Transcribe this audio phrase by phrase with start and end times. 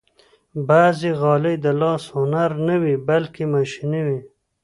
[0.67, 4.19] بعضې غالۍ د لاس هنر نه وي، بلکې ماشيني وي.